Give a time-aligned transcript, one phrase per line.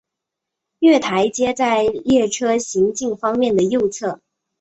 [0.79, 4.19] 月台皆在列车行进方面的右侧。